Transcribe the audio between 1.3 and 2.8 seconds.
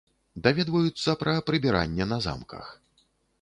прыбіранне на замках.